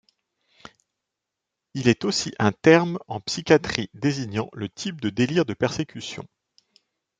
[1.75, 6.25] Il est aussi un terme en psychiatrie désignant le type de délire de persécution.